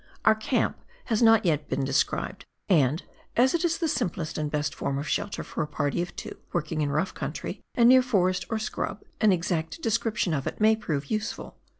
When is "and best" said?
4.35-4.73